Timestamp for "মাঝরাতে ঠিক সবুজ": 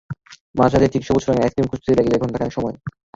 0.55-1.23